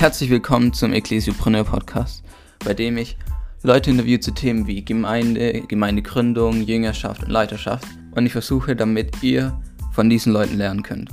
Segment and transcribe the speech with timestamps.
[0.00, 2.22] Herzlich willkommen zum Ecclesiopreneur Podcast,
[2.64, 3.18] bei dem ich
[3.64, 9.60] Leute interviewe zu Themen wie Gemeinde, Gemeindegründung, Jüngerschaft und Leiterschaft und ich versuche, damit ihr
[9.90, 11.10] von diesen Leuten lernen könnt.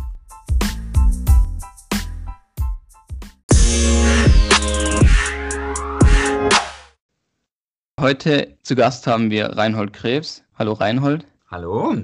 [7.99, 10.43] Heute zu Gast haben wir Reinhold Krebs.
[10.59, 11.25] Hallo Reinhold.
[11.49, 11.95] Hallo.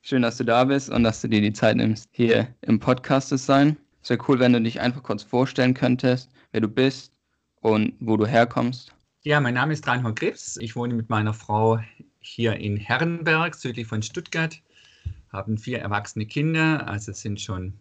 [0.00, 3.28] Schön, dass du da bist und dass du dir die Zeit nimmst, hier im Podcast
[3.28, 3.76] zu sein.
[4.02, 7.12] Es wäre cool, wenn du dich einfach kurz vorstellen könntest, wer du bist
[7.60, 8.92] und wo du herkommst.
[9.22, 10.56] Ja, mein Name ist Reinhold Krebs.
[10.56, 11.78] Ich wohne mit meiner Frau
[12.18, 14.60] hier in Herrenberg, südlich von Stuttgart.
[15.32, 17.74] Haben vier erwachsene Kinder, also sind schon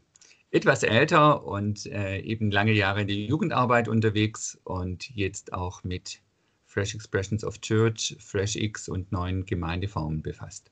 [0.52, 6.22] etwas älter und äh, eben lange Jahre in der Jugendarbeit unterwegs und jetzt auch mit
[6.66, 10.72] Fresh Expressions of Church, Fresh X und neuen Gemeindeformen befasst.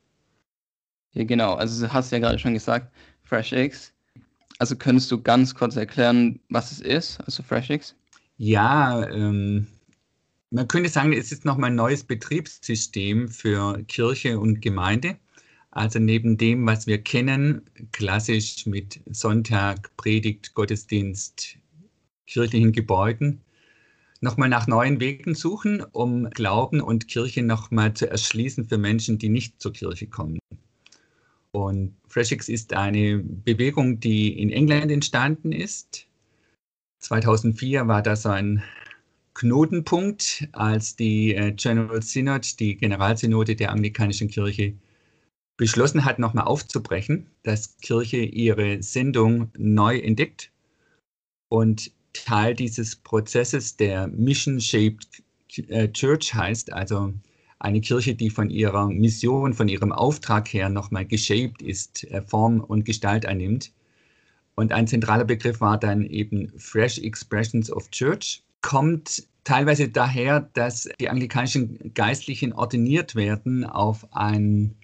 [1.14, 1.56] Ja, genau.
[1.56, 3.94] Also du hast ja gerade schon gesagt, Fresh X.
[4.60, 7.96] Also könntest du ganz kurz erklären, was es ist, also FreshX?
[8.38, 9.68] Ja, ähm,
[10.52, 15.18] man könnte sagen, es ist nochmal ein neues Betriebssystem für Kirche und Gemeinde.
[15.72, 17.62] Also neben dem, was wir kennen,
[17.94, 21.58] klassisch mit Sonntag, Predigt, Gottesdienst,
[22.28, 23.40] kirchlichen Gebäuden,
[24.20, 29.30] nochmal nach neuen Wegen suchen, um Glauben und Kirche nochmal zu erschließen für Menschen, die
[29.30, 30.40] nicht zur Kirche kommen.
[31.52, 36.08] Und FreshX ist eine Bewegung, die in England entstanden ist.
[37.00, 38.64] 2004 war das ein
[39.34, 44.74] Knotenpunkt, als die äh, General Synod, die Generalsynode der anglikanischen Kirche,
[45.58, 50.52] beschlossen hat, nochmal aufzubrechen, dass Kirche ihre Sendung neu entdeckt
[51.50, 55.24] und Teil dieses Prozesses der Mission Shaped
[55.68, 57.14] äh, Church heißt, also
[57.60, 62.62] eine Kirche, die von ihrer Mission, von ihrem Auftrag her nochmal geshaped ist, äh, Form
[62.62, 63.72] und Gestalt annimmt.
[64.56, 68.44] Und ein zentraler Begriff war dann eben Fresh Expressions of Church.
[68.62, 74.76] Kommt teilweise daher, dass die anglikanischen Geistlichen ordiniert werden auf ein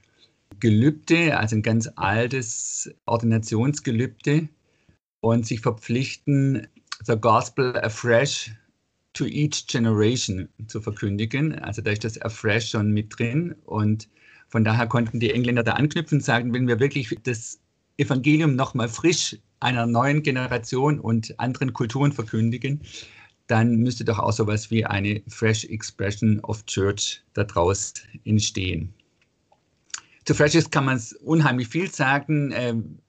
[0.59, 4.47] Gelübde, also ein ganz altes Ordinationsgelübde
[5.19, 6.67] und sich verpflichten,
[7.05, 8.51] the gospel afresh
[9.15, 11.57] to each generation zu verkündigen.
[11.59, 13.55] Also da ist das Afresh schon mit drin.
[13.65, 14.07] Und
[14.49, 17.59] von daher konnten die Engländer da anknüpfen und sagen, wenn wir wirklich das
[17.97, 22.81] Evangelium nochmal frisch einer neuen Generation und anderen Kulturen verkündigen,
[23.47, 27.93] dann müsste doch auch sowas wie eine Fresh Expression of Church daraus
[28.25, 28.93] entstehen.
[30.25, 32.51] Zu Freshes kann man unheimlich viel sagen.
[32.53, 32.99] Ähm,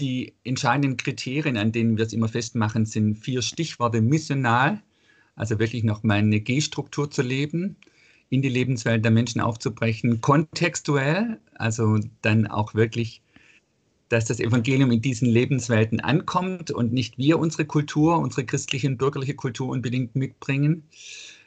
[0.00, 4.82] die entscheidenden Kriterien, an denen wir es immer festmachen, sind vier Stichworte missional,
[5.36, 7.76] also wirklich nochmal eine G-Struktur zu leben,
[8.30, 13.22] in die Lebenswelt der Menschen aufzubrechen, kontextuell, also dann auch wirklich,
[14.08, 18.98] dass das Evangelium in diesen Lebenswelten ankommt und nicht wir unsere Kultur, unsere christliche und
[18.98, 20.84] bürgerliche Kultur unbedingt mitbringen.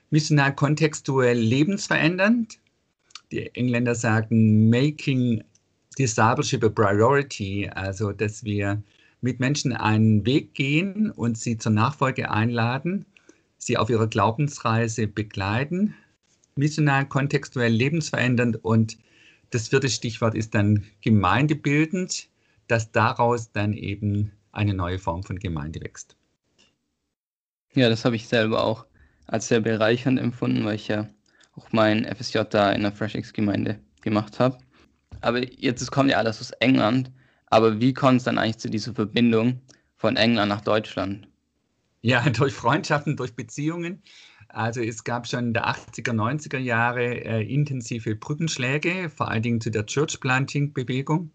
[0.09, 2.59] Missional kontextuell lebensverändernd.
[3.31, 5.43] Die Engländer sagen, making
[5.97, 8.81] discipleship a priority, also dass wir
[9.21, 13.05] mit Menschen einen Weg gehen und sie zur Nachfolge einladen
[13.57, 15.95] sie auf ihrer Glaubensreise begleiten,
[16.56, 18.97] missional, kontextuell, lebensverändernd und
[19.50, 22.29] das vierte Stichwort ist dann gemeindebildend,
[22.68, 26.16] dass daraus dann eben eine neue Form von Gemeinde wächst.
[27.73, 28.85] Ja, das habe ich selber auch
[29.28, 31.07] als sehr bereichernd empfunden, weil ich ja
[31.56, 34.57] auch mein FSJ da in der FreshX-Gemeinde gemacht habe.
[35.22, 37.12] Aber jetzt es kommt ja alles aus England.
[37.47, 39.62] Aber wie kommt es dann eigentlich zu dieser Verbindung
[39.95, 41.28] von England nach Deutschland?
[42.01, 44.01] Ja, durch Freundschaften, durch Beziehungen.
[44.49, 49.61] Also es gab schon in der 80er, 90er Jahre äh, intensive Brückenschläge, vor allen Dingen
[49.61, 51.31] zu der Church Planting Bewegung.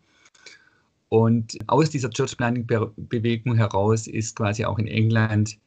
[1.08, 5.58] Und aus dieser Church Planting Bewegung heraus ist quasi auch in England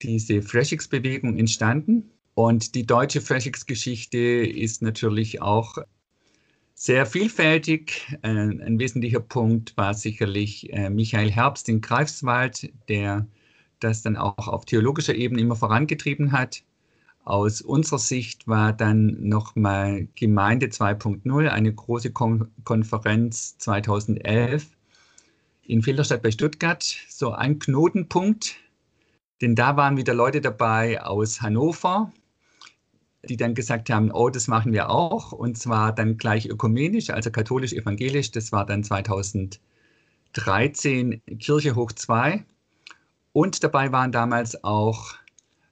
[0.00, 2.10] diese Freshix Bewegung entstanden.
[2.34, 5.76] Und die deutsche Freshix Geschichte ist natürlich auch
[6.74, 8.16] sehr vielfältig.
[8.22, 13.26] Äh, ein wesentlicher Punkt war sicherlich äh, Michael Herbst in Greifswald, der
[13.80, 16.62] das dann auch auf theologischer Ebene immer vorangetrieben hat.
[17.24, 24.66] Aus unserer Sicht war dann nochmal Gemeinde 2.0, eine große Kon Konferenz 2011
[25.68, 28.56] in Filderstadt bei Stuttgart, so ein Knotenpunkt,
[29.42, 32.10] denn da waren wieder Leute dabei aus Hannover,
[33.28, 37.30] die dann gesagt haben, oh, das machen wir auch, und zwar dann gleich ökumenisch, also
[37.30, 39.60] katholisch-evangelisch, das war dann 2013
[41.38, 42.44] Kirche hoch 2.
[43.38, 45.14] Und dabei waren damals auch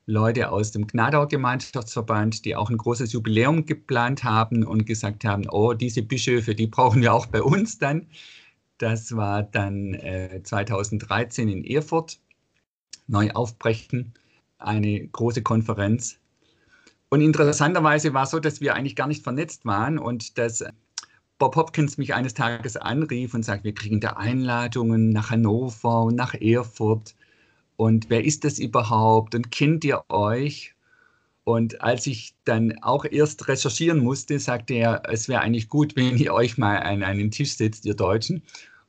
[0.06, 5.48] Leute aus dem Gnadauer Gemeinschaftsverband, die auch ein großes Jubiläum geplant haben und gesagt haben,
[5.50, 8.06] oh, diese Bischöfe, die brauchen wir auch bei uns dann.
[8.78, 12.20] Das war dann äh, 2013 in Erfurt.
[13.08, 14.14] neu aufbrechen,
[14.58, 16.20] eine große Konferenz.
[17.08, 20.62] Und interessanterweise war es so, dass wir eigentlich gar nicht vernetzt waren und dass
[21.40, 26.14] Bob Hopkins mich eines Tages anrief und sagt, wir kriegen da Einladungen nach Hannover und
[26.14, 27.16] nach Erfurt.
[27.76, 29.34] Und wer ist das überhaupt?
[29.34, 30.74] Und kennt ihr euch?
[31.44, 36.16] Und als ich dann auch erst recherchieren musste, sagte er, es wäre eigentlich gut, wenn
[36.16, 38.42] ihr euch mal an einen Tisch setzt, ihr Deutschen.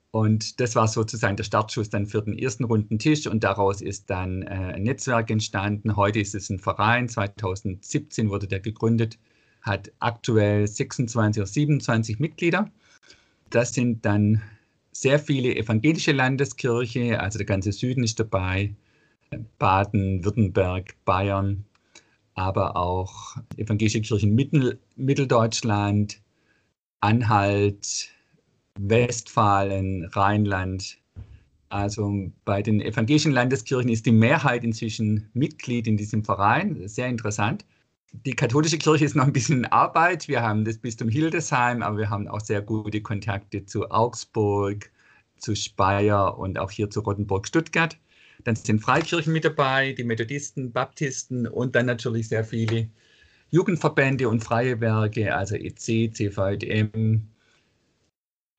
[0.10, 4.10] Und das war sozusagen der Startschuss dann für den ersten runden Tisch und daraus ist
[4.10, 5.96] dann äh, ein Netzwerk entstanden.
[5.96, 9.20] Heute ist es ein Verein, 2017 wurde der gegründet,
[9.62, 12.72] hat aktuell 26 oder 27 Mitglieder.
[13.52, 14.42] Das sind dann
[15.02, 18.74] sehr viele evangelische Landeskirche, also der ganze Süden ist dabei,
[19.60, 21.66] Baden, Württemberg, Bayern,
[22.34, 26.20] aber auch evangelische Kirchen Mittel, Mitteldeutschland,
[27.02, 28.10] Anhalt,
[28.80, 30.98] Westfalen, Rheinland.
[31.70, 36.88] Also bei den evangelischen Landeskirchen ist die Mehrheit inzwischen Mitglied in diesem Verein.
[36.88, 37.66] Sehr interessant.
[38.26, 40.28] Die katholische Kirche ist noch ein bisschen in Arbeit.
[40.28, 44.90] Wir haben das Bistum Hildesheim, aber wir haben auch sehr gute Kontakte zu Augsburg,
[45.38, 47.98] zu Speyer und auch hier zu Rottenburg-Stuttgart.
[48.44, 52.90] Dann sind Freikirchen mit dabei, die Methodisten, Baptisten und dann natürlich sehr viele
[53.52, 57.28] Jugendverbände und freie Werke, also EC, CVM,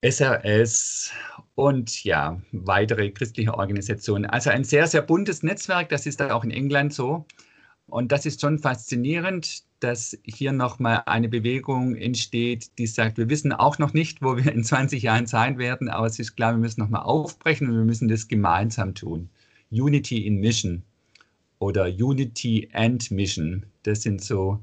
[0.02, 1.12] SRS
[1.54, 4.26] und ja, weitere christliche Organisationen.
[4.26, 7.26] Also ein sehr, sehr buntes Netzwerk, das ist auch in England so.
[7.88, 13.52] Und das ist schon faszinierend, dass hier nochmal eine Bewegung entsteht, die sagt, wir wissen
[13.52, 16.58] auch noch nicht, wo wir in 20 Jahren sein werden, aber es ist klar, wir
[16.58, 19.30] müssen nochmal aufbrechen und wir müssen das gemeinsam tun.
[19.70, 20.82] Unity in Mission
[21.60, 24.60] oder Unity and Mission, das sind so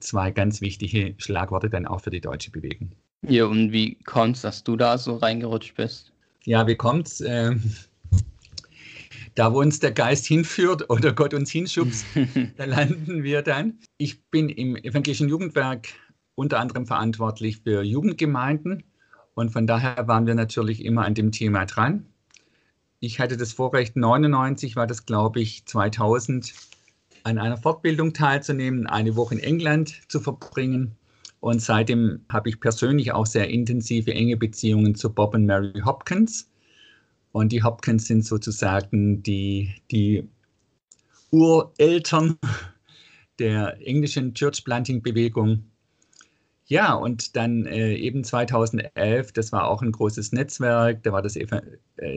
[0.00, 2.90] zwei ganz wichtige Schlagworte dann auch für die deutsche Bewegung.
[3.28, 6.12] Ja, und wie kommt es, dass du da so reingerutscht bist?
[6.44, 7.20] Ja, wie kommt's?
[7.20, 7.62] Ähm,
[9.34, 12.04] da, wo uns der Geist hinführt oder Gott uns hinschubst,
[12.56, 13.78] da landen wir dann.
[13.96, 15.88] Ich bin im Evangelischen Jugendwerk
[16.34, 18.84] unter anderem verantwortlich für Jugendgemeinden
[19.34, 22.06] und von daher waren wir natürlich immer an dem Thema dran.
[23.00, 26.54] Ich hatte das Vorrecht, 99 war das, glaube ich, 2000,
[27.24, 30.96] an einer Fortbildung teilzunehmen, eine Woche in England zu verbringen
[31.42, 36.48] und seitdem habe ich persönlich auch sehr intensive, enge Beziehungen zu Bob und Mary Hopkins.
[37.32, 40.28] Und die Hopkins sind sozusagen die, die
[41.30, 42.38] Ureltern
[43.38, 45.64] der englischen Church Planting Bewegung.
[46.66, 51.36] Ja, und dann äh, eben 2011, das war auch ein großes Netzwerk, da war das,
[51.36, 51.48] äh,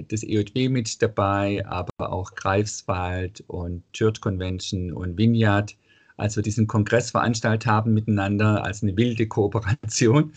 [0.07, 5.75] das EOW mit dabei, aber auch Greifswald und Church Convention und Vineyard
[6.17, 10.33] als wir diesen Kongress veranstaltet haben miteinander, als eine wilde Kooperation.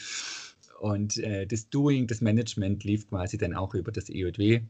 [0.79, 4.61] Und äh, das Doing, das Management lief quasi dann auch über das EOW.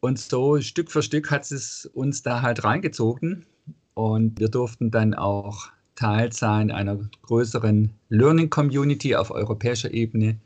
[0.00, 3.44] Und so Stück für Stück hat es uns da halt reingezogen.
[3.94, 10.38] Und wir durften dann auch Teil sein einer größeren Learning Community auf europäischer Ebene.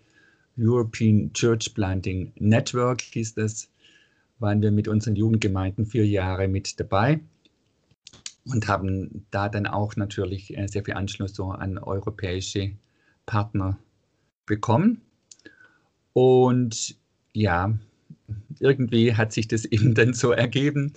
[0.59, 3.69] European Church Planting Network hieß das.
[4.39, 7.21] Waren wir mit unseren Jugendgemeinden vier Jahre mit dabei
[8.47, 12.73] und haben da dann auch natürlich äh, sehr viel Anschluss so an europäische
[13.27, 13.79] Partner
[14.47, 15.01] bekommen.
[16.13, 16.97] Und
[17.33, 17.73] ja,
[18.59, 20.93] irgendwie hat sich das eben dann so ergeben.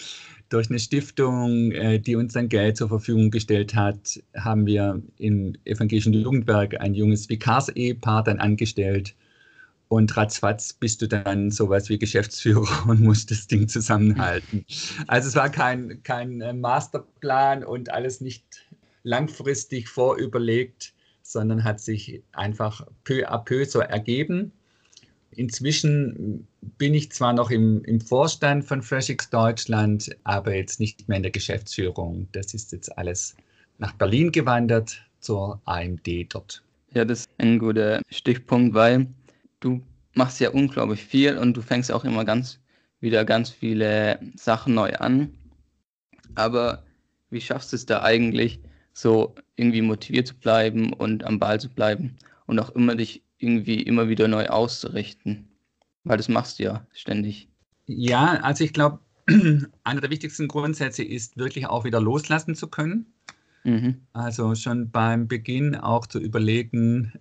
[0.50, 5.56] Durch eine Stiftung, äh, die uns dann Geld zur Verfügung gestellt hat, haben wir im
[5.66, 9.16] evangelischen Jugendwerk ein junges Vikars-Ehepaar dann angestellt,
[9.94, 14.66] und ratzfatz bist du dann sowas wie Geschäftsführer und musst das Ding zusammenhalten.
[15.08, 18.44] Also es war kein, kein äh, Masterplan und alles nicht
[19.04, 20.94] langfristig vorüberlegt,
[21.34, 24.54] sondern hat sich einfach peu à peu so ergeben.
[25.32, 26.48] Inzwischen
[26.78, 31.24] bin ich zwar noch im, im Vorstand von FreshX Deutschland, aber jetzt nicht mehr in
[31.24, 32.28] der Geschäftsführung.
[32.32, 33.36] Das ist jetzt alles
[33.80, 36.64] nach Berlin gewandert zur AMD dort.
[36.94, 39.08] Ja, das ist ein guter Stichpunkt, weil
[39.60, 39.82] du
[40.14, 42.60] machst ja unglaublich viel und du fängst auch immer ganz
[43.00, 45.36] wieder ganz viele Sachen neu an.
[46.36, 46.84] Aber
[47.32, 48.60] wie schaffst du es da eigentlich,
[48.94, 53.82] so irgendwie motiviert zu bleiben und am Ball zu bleiben und auch immer dich irgendwie
[53.82, 55.48] immer wieder neu auszurichten?
[56.04, 57.48] Weil das machst du ja ständig.
[57.86, 59.00] Ja, also ich glaube,
[59.84, 63.06] einer der wichtigsten Grundsätze ist wirklich auch wieder loslassen zu können.
[63.64, 64.02] Mhm.
[64.12, 67.14] Also schon beim Beginn auch zu überlegen,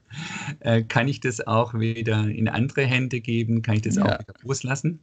[0.60, 4.04] äh, kann ich das auch wieder in andere Hände geben, kann ich das ja.
[4.04, 5.00] auch wieder loslassen.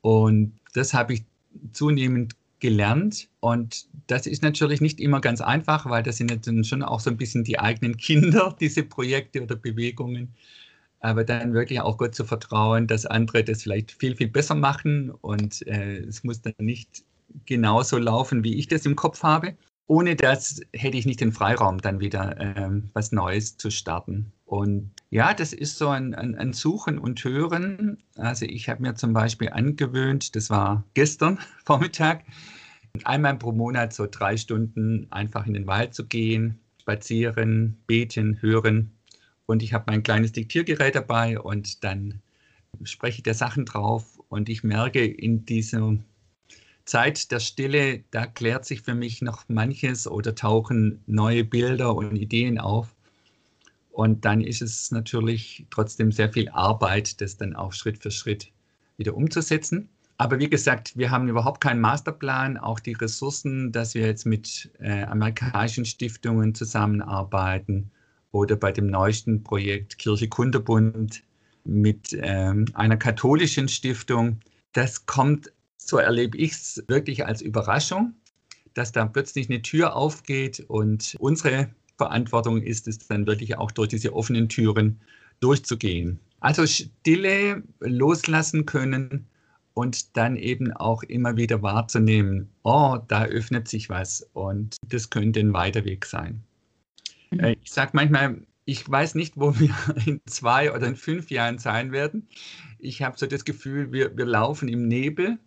[0.00, 1.24] Und das habe ich
[1.72, 3.28] zunehmend gelernt.
[3.40, 7.10] Und das ist natürlich nicht immer ganz einfach, weil das sind dann schon auch so
[7.10, 10.34] ein bisschen die eigenen Kinder, diese Projekte oder Bewegungen.
[11.00, 15.10] Aber dann wirklich auch Gott zu vertrauen, dass andere das vielleicht viel, viel besser machen.
[15.10, 17.04] Und äh, es muss dann nicht
[17.46, 19.56] genauso laufen, wie ich das im Kopf habe.
[19.86, 24.32] Ohne das hätte ich nicht den Freiraum, dann wieder ähm, was Neues zu starten.
[24.44, 27.98] Und ja, das ist so ein, ein, ein Suchen und Hören.
[28.16, 32.24] Also ich habe mir zum Beispiel angewöhnt, das war gestern Vormittag,
[33.04, 38.92] einmal pro Monat so drei Stunden einfach in den Wald zu gehen, spazieren, beten, hören.
[39.46, 42.20] Und ich habe mein kleines Diktiergerät dabei und dann
[42.84, 45.96] spreche ich da Sachen drauf und ich merke in dieser
[46.84, 52.16] Zeit der Stille, da klärt sich für mich noch manches oder tauchen neue Bilder und
[52.16, 52.94] Ideen auf.
[53.90, 58.50] Und dann ist es natürlich trotzdem sehr viel Arbeit, das dann auch Schritt für Schritt
[58.96, 59.88] wieder umzusetzen.
[60.16, 64.70] Aber wie gesagt, wir haben überhaupt keinen Masterplan, auch die Ressourcen, dass wir jetzt mit
[64.78, 67.90] äh, amerikanischen Stiftungen zusammenarbeiten
[68.30, 71.22] oder bei dem neuesten Projekt Kirche Kunderbund
[71.64, 74.40] mit ähm, einer katholischen Stiftung.
[74.72, 75.52] Das kommt,
[75.86, 78.14] so erlebe ich es wirklich als Überraschung,
[78.74, 83.88] dass da plötzlich eine Tür aufgeht und unsere Verantwortung ist es dann wirklich auch durch
[83.88, 85.00] diese offenen Türen
[85.40, 86.18] durchzugehen.
[86.40, 89.26] Also Stille loslassen können
[89.74, 95.40] und dann eben auch immer wieder wahrzunehmen, oh, da öffnet sich was und das könnte
[95.40, 96.42] ein weiter Weg sein.
[97.30, 97.40] Mhm.
[97.40, 99.74] Äh, ich sage manchmal, ich weiß nicht, wo wir
[100.06, 102.28] in zwei oder in fünf Jahren sein werden.
[102.78, 105.38] Ich habe so das Gefühl, wir, wir laufen im Nebel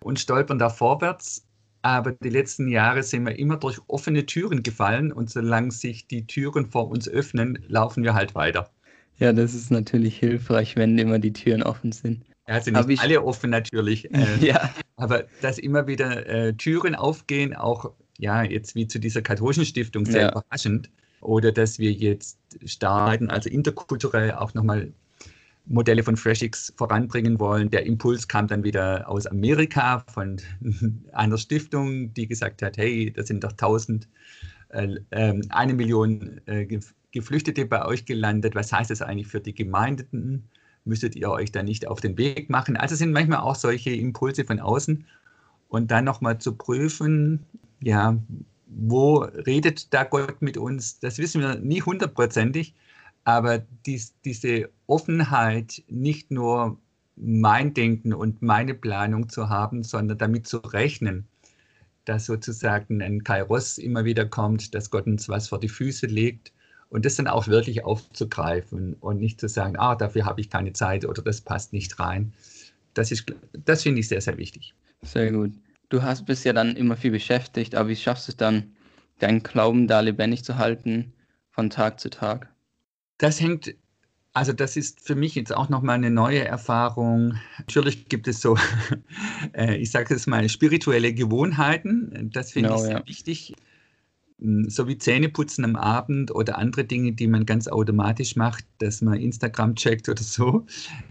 [0.00, 1.44] und stolpern da vorwärts.
[1.82, 6.26] Aber die letzten Jahre sind wir immer durch offene Türen gefallen und solange sich die
[6.26, 8.70] Türen vor uns öffnen, laufen wir halt weiter.
[9.18, 12.24] Ja, das ist natürlich hilfreich, wenn immer die Türen offen sind.
[12.48, 14.08] Ja, sind nicht ich, alle offen natürlich.
[14.12, 14.70] Äh, ja.
[14.96, 20.04] Aber dass immer wieder äh, Türen aufgehen, auch ja, jetzt wie zu dieser katholischen Stiftung,
[20.04, 20.30] sehr ja.
[20.30, 20.90] überraschend
[21.20, 24.92] oder dass wir jetzt starten, also interkulturell auch nochmal
[25.68, 27.70] Modelle von FreshX voranbringen wollen.
[27.70, 30.40] Der Impuls kam dann wieder aus Amerika von
[31.12, 34.08] einer Stiftung, die gesagt hat, hey, da sind doch tausend,
[34.70, 36.66] äh, äh, eine Million äh,
[37.12, 38.54] Geflüchtete bei euch gelandet.
[38.54, 40.48] Was heißt das eigentlich für die Gemeinden?
[40.84, 42.76] Müsstet ihr euch da nicht auf den Weg machen?
[42.76, 45.04] Also sind manchmal auch solche Impulse von außen.
[45.68, 47.44] Und dann nochmal zu prüfen,
[47.80, 48.16] ja,
[48.68, 50.98] wo redet da Gott mit uns?
[51.00, 52.74] Das wissen wir nie hundertprozentig,
[53.28, 56.78] aber dies, diese Offenheit, nicht nur
[57.16, 61.26] mein Denken und meine Planung zu haben, sondern damit zu rechnen,
[62.06, 66.52] dass sozusagen ein Kairos immer wieder kommt, dass Gott uns was vor die Füße legt
[66.88, 70.72] und das dann auch wirklich aufzugreifen und nicht zu sagen, ah, dafür habe ich keine
[70.72, 72.32] Zeit oder das passt nicht rein.
[72.94, 73.12] Das,
[73.52, 74.74] das finde ich sehr, sehr wichtig.
[75.02, 75.52] Sehr gut
[75.88, 78.74] du hast bist ja dann immer viel beschäftigt, aber wie schaffst du es dann,
[79.18, 81.12] deinen Glauben da lebendig zu halten
[81.50, 82.48] von Tag zu Tag?
[83.18, 83.74] Das hängt,
[84.32, 87.34] also das ist für mich jetzt auch nochmal eine neue Erfahrung.
[87.58, 88.56] Natürlich gibt es so,
[89.52, 92.30] äh, ich sage es mal, spirituelle Gewohnheiten.
[92.32, 93.06] Das finde genau, ich sehr ja.
[93.06, 93.54] wichtig.
[94.40, 99.02] Hm, so wie Zähneputzen am Abend oder andere Dinge, die man ganz automatisch macht, dass
[99.02, 100.64] man Instagram checkt oder so,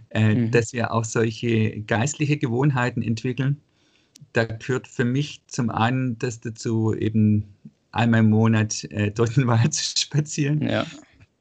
[0.10, 0.52] äh, mhm.
[0.52, 3.62] dass wir auch solche geistliche Gewohnheiten entwickeln
[4.34, 7.46] da gehört für mich zum einen das dazu, eben
[7.92, 10.62] einmal im Monat äh, durch den Wald zu spazieren.
[10.62, 10.86] Ja.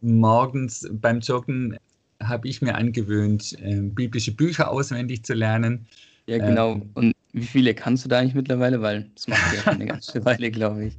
[0.07, 1.77] Morgens beim Joggen
[2.23, 5.87] habe ich mir angewöhnt, äh, biblische Bücher auswendig zu lernen.
[6.27, 6.73] Ja, genau.
[6.73, 8.81] Ähm, Und wie viele kannst du da eigentlich mittlerweile?
[8.81, 10.99] Weil das macht ja schon eine ganze Weile, glaube ich.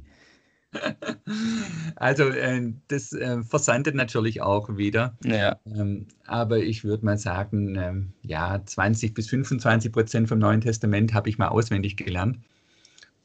[1.96, 5.16] Also äh, das äh, versandet natürlich auch wieder.
[5.24, 5.58] Ja.
[5.66, 11.14] Ähm, aber ich würde mal sagen, ähm, ja, 20 bis 25 Prozent vom Neuen Testament
[11.14, 12.38] habe ich mal auswendig gelernt.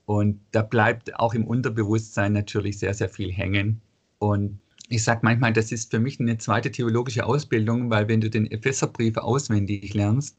[0.06, 3.82] Und da bleibt auch im Unterbewusstsein natürlich sehr, sehr viel hängen.
[4.20, 4.60] Und
[4.90, 8.50] ich sage manchmal, das ist für mich eine zweite theologische Ausbildung, weil wenn du den
[8.50, 10.38] Epheserbrief auswendig lernst,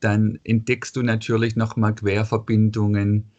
[0.00, 3.30] dann entdeckst du natürlich nochmal Querverbindungen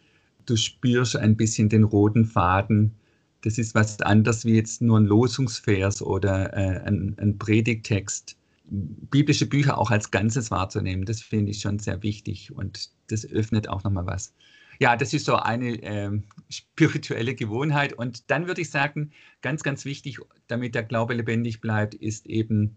[0.46, 2.94] du spürst ein bisschen den roten Faden.
[3.42, 8.36] Das ist was anderes wie jetzt nur ein Losungsvers oder äh, ein, ein Predigtext.
[8.68, 13.68] Biblische Bücher auch als Ganzes wahrzunehmen, das finde ich schon sehr wichtig und das öffnet
[13.68, 14.34] auch nochmal was.
[14.78, 16.10] Ja, das ist so eine äh,
[16.48, 17.92] spirituelle Gewohnheit.
[17.92, 20.18] Und dann würde ich sagen, ganz, ganz wichtig,
[20.48, 22.76] damit der Glaube lebendig bleibt, ist eben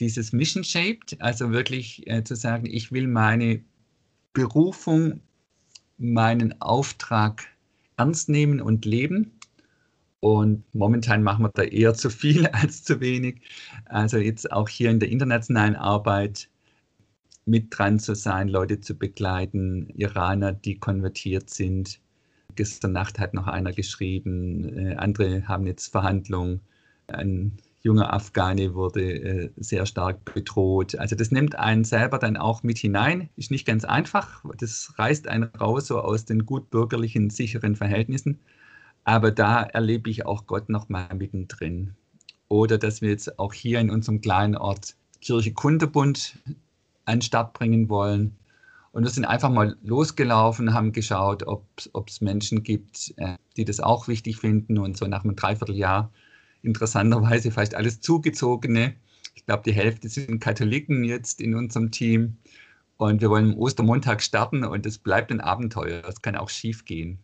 [0.00, 3.62] dieses Mission Shaped, also wirklich äh, zu sagen, ich will meine
[4.32, 5.20] Berufung
[5.96, 7.44] meinen Auftrag
[7.96, 9.32] ernst nehmen und leben.
[10.20, 13.40] Und momentan machen wir da eher zu viel als zu wenig.
[13.86, 16.48] Also jetzt auch hier in der internationalen Arbeit
[17.48, 22.00] mit dran zu sein, Leute zu begleiten, Iraner, die konvertiert sind.
[22.54, 26.60] Gestern Nacht hat noch einer geschrieben, äh, andere haben jetzt Verhandlungen.
[27.08, 30.98] Ein junger Afghane wurde äh, sehr stark bedroht.
[30.98, 33.30] Also das nimmt einen selber dann auch mit hinein.
[33.36, 34.44] Ist nicht ganz einfach.
[34.58, 38.40] Das reißt einen raus so aus den gut bürgerlichen, sicheren Verhältnissen.
[39.04, 41.94] Aber da erlebe ich auch Gott noch mal mittendrin.
[42.48, 46.38] Oder dass wir jetzt auch hier in unserem kleinen Ort Kirche Kundebund
[47.08, 48.36] an den Start bringen wollen.
[48.92, 53.80] Und wir sind einfach mal losgelaufen, haben geschaut, ob es Menschen gibt, äh, die das
[53.80, 54.78] auch wichtig finden.
[54.78, 56.10] Und so nach einem Dreivierteljahr
[56.62, 58.94] interessanterweise fast alles Zugezogene.
[59.34, 62.36] Ich glaube, die Hälfte sind Katholiken jetzt in unserem Team.
[62.96, 66.02] Und wir wollen am Ostermontag starten und es bleibt ein Abenteuer.
[66.08, 67.20] Es kann auch schief gehen.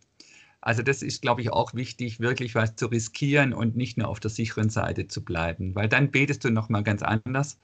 [0.61, 4.21] Also das ist, glaube ich, auch wichtig, wirklich was zu riskieren und nicht nur auf
[4.21, 7.59] der sicheren Seite zu bleiben, weil dann betest du nochmal ganz anders.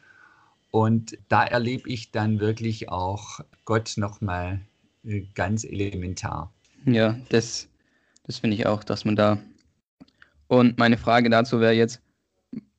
[0.71, 4.61] Und da erlebe ich dann wirklich auch Gott nochmal
[5.05, 6.53] äh, ganz elementar.
[6.85, 7.69] Ja, das,
[8.25, 9.39] das finde ich auch, dass man da
[10.51, 12.03] und meine Frage dazu wäre jetzt,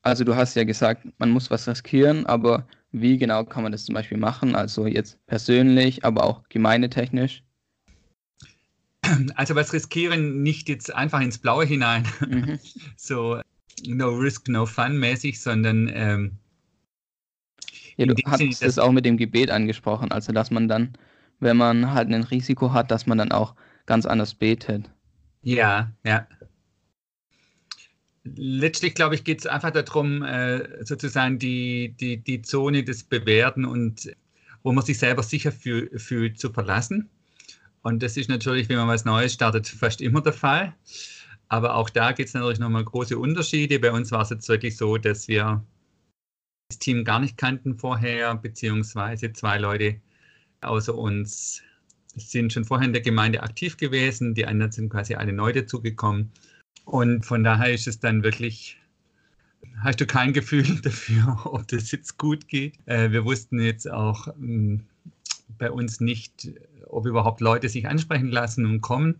[0.02, 3.86] also du hast ja gesagt, man muss was riskieren, aber wie genau kann man das
[3.86, 4.54] zum Beispiel machen?
[4.54, 7.42] Also jetzt persönlich, aber auch gemeindetechnisch?
[9.36, 12.58] Also was riskieren nicht jetzt einfach ins Blaue hinein, mhm.
[12.96, 13.40] so
[13.86, 16.38] no risk, no fun mäßig, sondern ähm,
[17.96, 20.92] ja, du hast es auch mit dem Gebet angesprochen, also dass man dann,
[21.40, 23.54] wenn man halt ein Risiko hat, dass man dann auch
[23.86, 24.90] ganz anders betet.
[25.42, 26.26] Ja, ja
[28.24, 33.64] letztlich, glaube ich, geht es einfach darum, äh, sozusagen die, die, die Zone des Bewerten
[33.64, 34.14] und
[34.62, 37.10] wo man sich selber sicher fühl, fühlt, zu verlassen.
[37.82, 40.74] Und das ist natürlich, wenn man was Neues startet, fast immer der Fall.
[41.48, 43.80] Aber auch da gibt es natürlich nochmal große Unterschiede.
[43.80, 45.64] Bei uns war es jetzt wirklich so, dass wir
[46.72, 50.00] das Team gar nicht kannten vorher, beziehungsweise zwei Leute
[50.62, 51.62] außer uns
[52.14, 54.34] sind schon vorher in der Gemeinde aktiv gewesen.
[54.34, 56.30] Die anderen sind quasi alle neu dazugekommen.
[56.84, 58.76] Und von daher ist es dann wirklich,
[59.80, 62.74] hast du kein Gefühl dafür, ob das jetzt gut geht.
[62.86, 64.80] Äh, wir wussten jetzt auch hm,
[65.58, 66.50] bei uns nicht,
[66.86, 69.16] ob überhaupt Leute sich ansprechen lassen und kommen.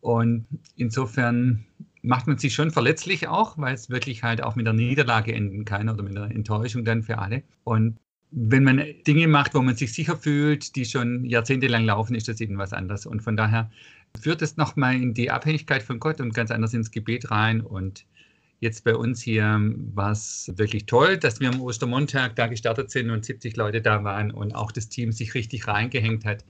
[0.00, 1.64] Und insofern
[2.04, 5.64] macht man sich schon verletzlich auch, weil es wirklich halt auch mit der Niederlage enden
[5.64, 7.42] kann oder mit der Enttäuschung dann für alle.
[7.64, 7.98] Und
[8.30, 12.40] wenn man Dinge macht, wo man sich sicher fühlt, die schon jahrzehntelang laufen, ist das
[12.40, 13.06] eben was anderes.
[13.06, 13.70] Und von daher
[14.20, 17.60] führt es nochmal in die Abhängigkeit von Gott und ganz anders ins Gebet rein.
[17.62, 18.04] Und
[18.60, 19.60] jetzt bei uns hier
[19.94, 24.04] war es wirklich toll, dass wir am Ostermontag da gestartet sind und 70 Leute da
[24.04, 26.44] waren und auch das Team sich richtig reingehängt hat.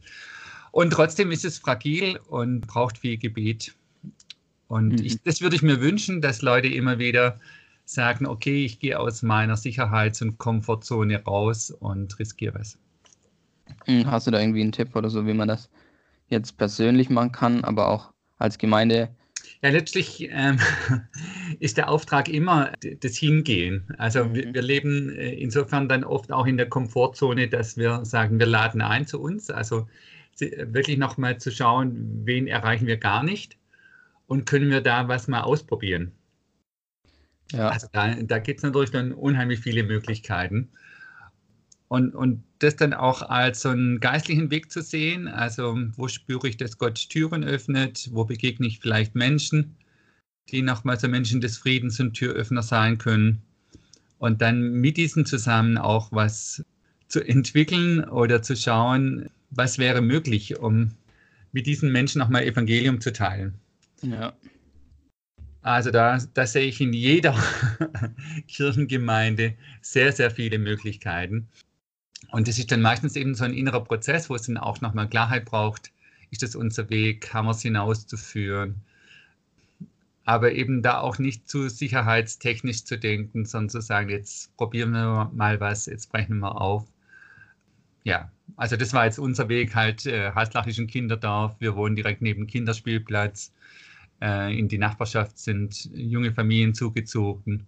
[0.73, 3.75] Und trotzdem ist es fragil und braucht viel Gebet.
[4.69, 5.05] Und mhm.
[5.05, 7.39] ich, das würde ich mir wünschen, dass Leute immer wieder
[7.85, 12.79] sagen, okay, ich gehe aus meiner Sicherheits- und Komfortzone raus und riskiere was.
[13.85, 15.71] Hm, hast du da irgendwie einen Tipp oder so, wie man das
[16.29, 19.11] jetzt persönlich machen kann, aber auch als Gemeinde?
[19.63, 20.59] Ja, letztlich ähm,
[21.61, 23.85] ist der Auftrag immer das Hingehen.
[23.99, 24.35] Also mhm.
[24.35, 28.47] wir, wir, leben äh, insofern dann oft auch in der Komfortzone, dass wir sagen, wir
[28.47, 29.51] laden ein zu uns.
[29.51, 29.87] Also
[30.39, 33.57] wirklich nochmal zu schauen, wen erreichen wir gar nicht
[34.27, 36.13] und können wir da was mal ausprobieren.
[37.53, 37.69] Ja.
[37.69, 40.71] Also da, da gibt es natürlich dann unheimlich viele Möglichkeiten.
[41.89, 46.49] Und, und das dann auch als so einen geistlichen Weg zu sehen, also wo spüre
[46.49, 49.77] ich, dass Gott Türen öffnet, wo begegne ich vielleicht Menschen,
[50.51, 53.43] die nochmal so Menschen des Friedens und Türöffner sein können.
[54.19, 56.65] Und dann mit diesen zusammen auch was
[57.09, 60.93] zu entwickeln oder zu schauen, was wäre möglich, um
[61.53, 63.55] mit diesen Menschen nochmal Evangelium zu teilen.
[64.05, 64.33] Ja.
[65.63, 67.35] Also da, da sehe ich in jeder
[68.49, 71.49] Kirchengemeinde sehr, sehr viele Möglichkeiten.
[72.31, 75.09] Und das ist dann meistens eben so ein innerer Prozess, wo es dann auch nochmal
[75.09, 75.91] Klarheit braucht.
[76.31, 77.33] Ist das unser Weg?
[77.33, 78.83] Haben wir es hinauszuführen?
[80.27, 85.31] Aber eben da auch nicht zu sicherheitstechnisch zu denken, sondern zu sagen, jetzt probieren wir
[85.35, 86.87] mal was, jetzt brechen wir auf.
[88.05, 91.57] Ja, also das war jetzt unser Weg, halt äh, Haslachischen Kinderdorf.
[91.59, 93.53] Wir wohnen direkt neben Kinderspielplatz.
[94.21, 97.67] Äh, in die Nachbarschaft sind junge Familien zugezogen.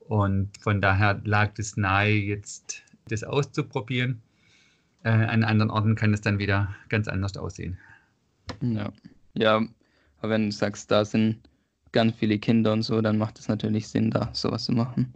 [0.00, 4.22] Und von daher lag es nahe, jetzt das auszuprobieren.
[5.02, 7.78] Äh, an anderen Orten kann es dann wieder ganz anders aussehen.
[8.60, 8.92] Ja,
[9.34, 9.62] ja,
[10.18, 11.40] aber wenn du sagst, da sind
[11.92, 15.14] ganz viele Kinder und so, dann macht es natürlich Sinn, da sowas zu machen.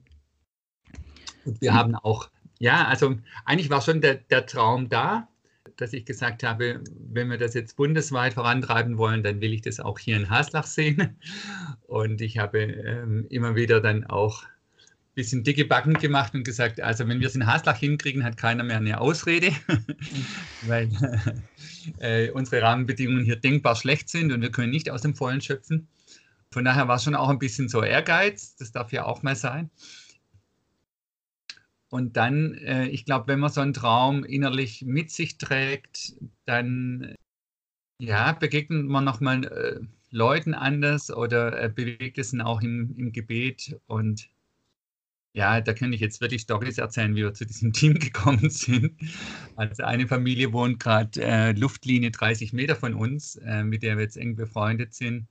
[1.45, 5.29] Und wir haben auch, ja, also eigentlich war schon der, der Traum da,
[5.76, 6.80] dass ich gesagt habe,
[7.12, 10.66] wenn wir das jetzt bundesweit vorantreiben wollen, dann will ich das auch hier in Haslach
[10.66, 11.16] sehen.
[11.87, 16.80] Und ich habe ähm, immer wieder dann auch ein bisschen dicke Backen gemacht und gesagt,
[16.80, 19.52] also wenn wir es in Haslach hinkriegen, hat keiner mehr eine Ausrede,
[20.62, 20.90] weil
[21.98, 25.88] äh, unsere Rahmenbedingungen hier denkbar schlecht sind und wir können nicht aus dem Vollen schöpfen.
[26.50, 29.34] Von daher war es schon auch ein bisschen so Ehrgeiz, das darf ja auch mal
[29.34, 29.70] sein.
[31.94, 37.14] Und dann, äh, ich glaube, wenn man so einen Traum innerlich mit sich trägt, dann
[38.00, 39.80] ja, begegnet man nochmal äh,
[40.11, 43.78] Leuten anders oder äh, bewegt es ihn auch im, im Gebet.
[43.87, 44.28] Und
[45.37, 49.00] ja, da kann ich jetzt wirklich Storys erzählen, wie wir zu diesem Team gekommen sind.
[49.54, 54.02] Also eine Familie wohnt gerade äh, Luftlinie 30 Meter von uns, äh, mit der wir
[54.02, 55.28] jetzt eng befreundet sind.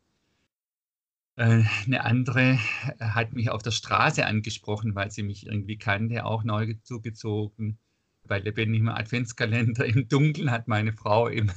[1.36, 2.60] Äh, eine andere
[3.00, 7.80] hat mich auf der Straße angesprochen, weil sie mich irgendwie kannte, auch neu zugezogen.
[8.26, 11.52] Bei lebendigem Adventskalender im Dunkeln hat meine Frau im,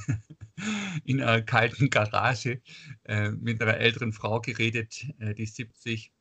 [1.04, 2.62] in einer kalten Garage
[3.04, 6.12] äh, mit einer älteren Frau geredet, äh, die 70,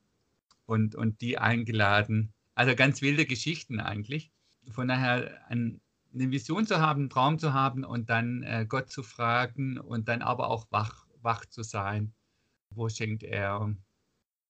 [0.65, 2.33] und, und die eingeladen.
[2.55, 4.31] Also ganz wilde Geschichten eigentlich.
[4.71, 5.79] Von daher ein,
[6.13, 10.07] eine Vision zu haben, einen Traum zu haben und dann äh, Gott zu fragen und
[10.09, 12.13] dann aber auch wach, wach zu sein
[12.75, 13.75] wo schenkt er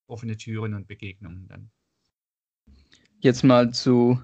[0.07, 1.71] offene Türen und Begegnungen dann.
[3.19, 4.21] Jetzt mal zu,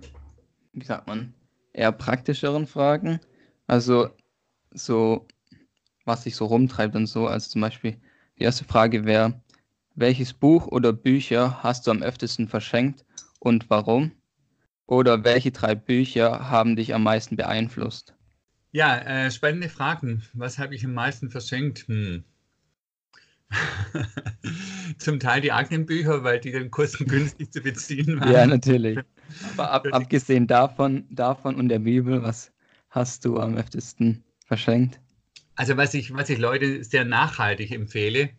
[0.73, 1.33] wie sagt man,
[1.73, 3.19] eher praktischeren Fragen.
[3.67, 4.09] Also
[4.71, 5.27] so,
[6.05, 7.27] was sich so rumtreibt und so.
[7.27, 7.99] Also zum Beispiel,
[8.37, 9.41] die erste Frage wäre,
[9.95, 13.05] welches Buch oder Bücher hast du am öftesten verschenkt
[13.39, 14.11] und warum?
[14.85, 18.13] Oder welche drei Bücher haben dich am meisten beeinflusst?
[18.71, 20.23] Ja, äh, spannende Fragen.
[20.33, 21.87] Was habe ich am meisten verschenkt?
[21.87, 22.23] Hm.
[24.97, 28.31] Zum Teil die Aktenbücher, weil die dann kostengünstig zu beziehen waren.
[28.31, 28.99] Ja, natürlich.
[29.53, 32.51] Aber ab, abgesehen davon, davon und der Bibel, was
[32.89, 34.99] hast du am öftesten verschenkt?
[35.55, 38.29] Also was ich, was ich Leute sehr nachhaltig empfehle,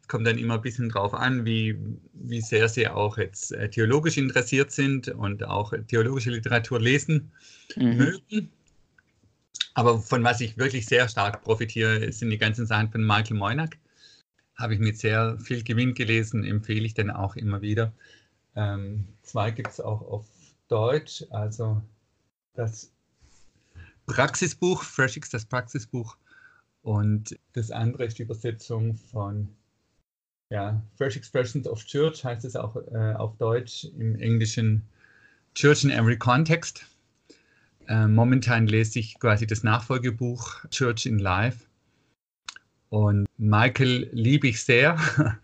[0.00, 1.78] es kommt dann immer ein bisschen drauf an, wie,
[2.12, 7.30] wie sehr sie auch jetzt äh, theologisch interessiert sind und auch theologische Literatur lesen
[7.76, 7.96] mhm.
[7.96, 8.50] mögen.
[9.74, 13.78] Aber von was ich wirklich sehr stark profitiere, sind die ganzen Sachen von Michael Moynack
[14.56, 17.92] habe ich mit sehr viel Gewinn gelesen, empfehle ich dann auch immer wieder.
[18.54, 20.26] Ähm, zwei gibt es auch auf
[20.68, 21.82] Deutsch, also
[22.54, 22.92] das
[24.06, 26.16] Praxisbuch, FreshX, das Praxisbuch.
[26.82, 29.48] Und das andere ist die Übersetzung von
[30.50, 34.82] ja, Fresh Expressions of Church, heißt es auch äh, auf Deutsch, im Englischen
[35.54, 36.84] Church in Every Context.
[37.88, 41.64] Äh, momentan lese ich quasi das Nachfolgebuch Church in Life.
[42.92, 44.98] Und Michael liebe ich sehr,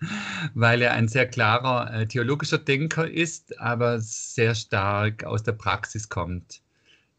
[0.54, 6.10] weil er ein sehr klarer äh, theologischer Denker ist, aber sehr stark aus der Praxis
[6.10, 6.60] kommt.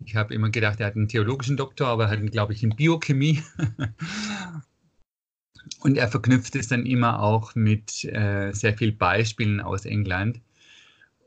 [0.05, 2.61] Ich habe immer gedacht, er hat einen theologischen Doktor, aber er hat ihn, glaube ich,
[2.61, 3.41] in Biochemie.
[5.79, 10.41] Und er verknüpft es dann immer auch mit äh, sehr vielen Beispielen aus England.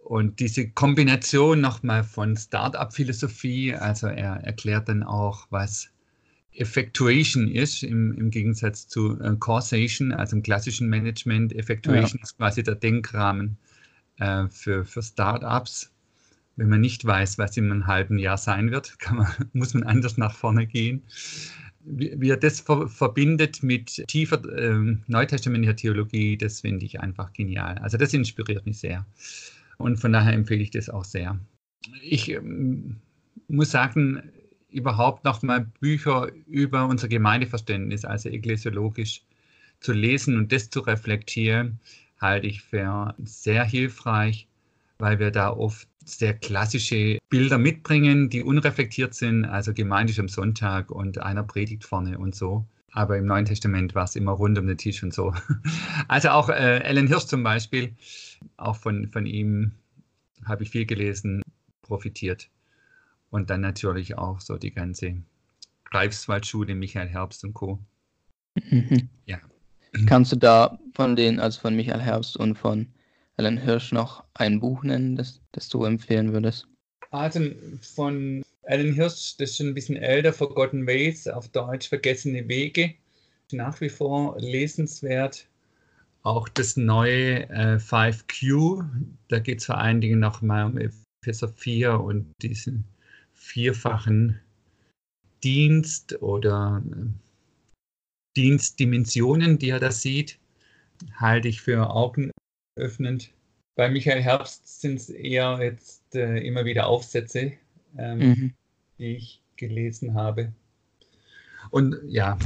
[0.05, 5.93] Und diese Kombination nochmal von Start-up-Philosophie, also er erklärt dann auch, was
[6.55, 11.55] Effectuation ist, im, im Gegensatz zu äh, Causation, also im klassischen Management.
[11.55, 12.23] Effectuation ja.
[12.25, 13.57] ist quasi der Denkrahmen
[14.19, 15.91] äh, für, für Startups.
[16.57, 20.19] Wenn man nicht weiß, was in einem halben Jahr sein wird, man, muss man anders
[20.19, 21.03] nach vorne gehen.
[21.85, 27.33] Wie, wie er das ver verbindet mit tiefer äh, neutestamentlicher Theologie, das finde ich einfach
[27.33, 27.79] genial.
[27.79, 29.05] Also das inspiriert mich sehr.
[29.79, 31.41] Und von daher empfehle ich das auch sehr.
[32.03, 32.97] Ich ähm,
[33.49, 34.23] muss sagen,
[34.73, 39.23] überhaupt nochmal Bücher über unser Gemeindeverständnis, also ekklesiologisch,
[39.81, 41.81] zu lesen und das zu reflektieren,
[42.21, 44.47] halte ich für sehr hilfreich,
[44.99, 50.91] weil wir da oft sehr klassische Bilder mitbringen, die unreflektiert sind, also gemeindisch am Sonntag
[50.91, 52.65] und einer predigt vorne und so.
[52.93, 55.35] Aber im Neuen Testament war es immer rund um den Tisch und so.
[56.09, 57.95] Also auch äh, Ellen Hirsch zum Beispiel,
[58.57, 59.73] auch von, von ihm
[60.45, 61.43] habe ich viel gelesen,
[61.83, 62.51] profitiert.
[63.33, 65.17] Und dann natürlich auch so die ganze
[65.85, 67.79] Greifswaldschule, Michael Herbst und Co.
[68.71, 69.09] Mhm.
[69.25, 69.41] Ja.
[70.07, 72.89] Kannst du da von den, also von Michael Herbst und von
[73.39, 76.69] Alan Hirsch noch ein Buch nennen, das, das du empfehlen würdest?
[77.11, 77.41] Also
[77.81, 82.95] von Alan Hirsch, das ist schon ein bisschen älter, Forgotten Ways, auf Deutsch Vergessene Wege.
[83.51, 85.47] Nach wie vor lesenswert.
[86.23, 88.87] Auch das neue äh, 5Q,
[89.29, 92.85] da geht es vor allen Dingen nochmal um Epheser 4 und diesen
[93.43, 94.41] vierfachen
[95.43, 97.07] Dienst oder äh,
[98.37, 100.39] Dienstdimensionen, die er da sieht,
[101.17, 103.31] halte ich für augenöffnend.
[103.75, 107.53] Bei Michael Herbst sind es eher jetzt äh, immer wieder Aufsätze,
[107.99, 108.55] ähm, mhm.
[108.99, 110.53] die ich gelesen habe.
[111.71, 112.39] Und ja,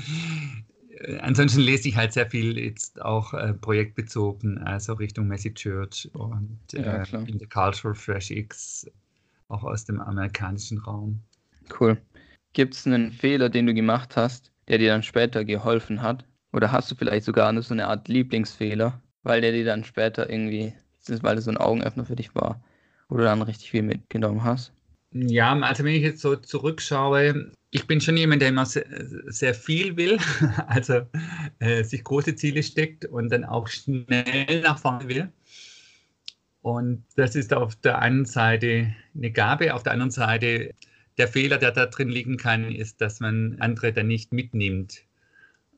[1.20, 6.58] ansonsten lese ich halt sehr viel jetzt auch äh, projektbezogen, also Richtung Messy Church und
[6.72, 8.90] ja, äh, in the Cultural Fresh X
[9.50, 11.20] auch aus dem amerikanischen Raum.
[11.78, 11.98] Cool.
[12.52, 16.24] Gibt es einen Fehler, den du gemacht hast, der dir dann später geholfen hat?
[16.52, 20.72] Oder hast du vielleicht sogar so eine Art Lieblingsfehler, weil der dir dann später irgendwie,
[21.06, 22.62] weil das so ein Augenöffner für dich war,
[23.08, 24.72] wo du dann richtig viel mitgenommen hast?
[25.12, 28.86] Ja, also wenn ich jetzt so zurückschaue, ich bin schon jemand, der immer sehr,
[29.26, 30.18] sehr viel will,
[30.66, 31.02] also
[31.58, 35.32] äh, sich große Ziele steckt und dann auch schnell nach vorne will.
[36.62, 40.74] Und das ist auf der einen Seite eine Gabe, auf der anderen Seite
[41.16, 45.02] der Fehler, der da drin liegen kann, ist, dass man andere dann nicht mitnimmt.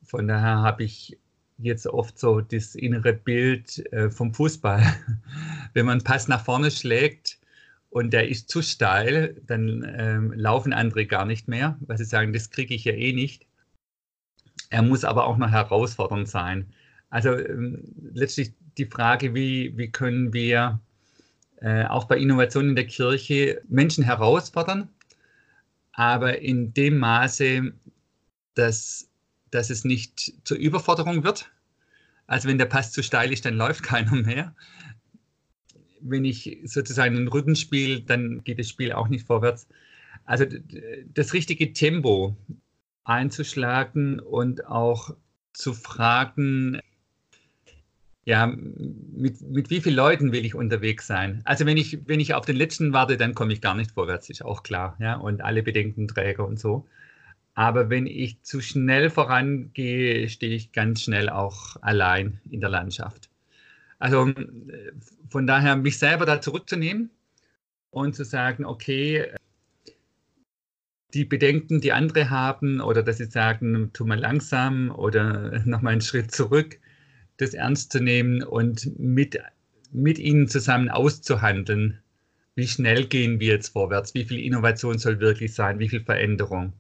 [0.03, 1.18] Von daher habe ich
[1.59, 4.83] jetzt oft so das innere Bild äh, vom Fußball.
[5.75, 7.38] Wenn man einen Pass nach vorne schlägt
[7.90, 12.33] und der ist zu steil, dann ähm, laufen andere gar nicht mehr, weil sie sagen,
[12.33, 13.47] das kriege ich ja eh nicht.
[14.71, 16.73] Er muss aber auch noch herausfordernd sein.
[17.11, 20.80] Also ähm, letztlich die Frage, wie, wie können wir
[21.61, 24.88] äh, auch bei Innovationen in der Kirche Menschen herausfordern,
[25.92, 27.72] aber in dem Maße,
[28.54, 29.08] dass,
[29.50, 31.50] dass es nicht zur Überforderung wird.
[32.26, 34.54] Also wenn der Pass zu steil ist, dann läuft keiner mehr.
[36.00, 39.68] Wenn ich sozusagen einen Rücken spiele, dann geht das Spiel auch nicht vorwärts.
[40.24, 40.46] Also
[41.14, 42.37] das richtige Tempo
[43.04, 45.14] einzuschlagen und auch
[45.52, 46.80] zu fragen,
[48.24, 51.42] ja, mit, mit wie vielen Leuten will ich unterwegs sein?
[51.44, 54.30] Also wenn ich, wenn ich auf den letzten warte, dann komme ich gar nicht vorwärts,
[54.30, 56.87] ist auch klar, ja, und alle Bedenkenträger und so.
[57.54, 63.28] Aber wenn ich zu schnell vorangehe, stehe ich ganz schnell auch allein in der Landschaft.
[63.98, 64.32] Also
[65.28, 67.11] von daher mich selber da zurückzunehmen
[67.90, 69.32] und zu sagen, okay,
[71.14, 76.00] die Bedenken, die andere haben, oder dass sie sagen, tu mal langsam oder nochmal einen
[76.00, 76.78] Schritt zurück,
[77.42, 79.38] das ernst zu nehmen und mit,
[79.92, 81.98] mit ihnen zusammen auszuhandeln,
[82.55, 86.72] wie schnell gehen wir jetzt vorwärts, wie viel Innovation soll wirklich sein, wie viel Veränderung.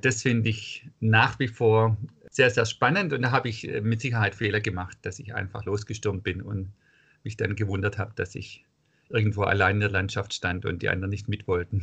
[0.00, 1.96] Das finde ich nach wie vor
[2.30, 5.64] sehr, sehr spannend und da habe ich äh, mit Sicherheit Fehler gemacht, dass ich einfach
[5.64, 6.72] losgestürmt bin und
[7.22, 8.64] mich dann gewundert habe, dass ich
[9.08, 11.82] irgendwo allein in der Landschaft stand und die anderen nicht mit wollten.